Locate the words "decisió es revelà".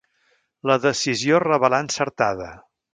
0.87-1.85